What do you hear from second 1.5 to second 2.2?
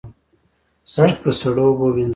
اوبو وینځئ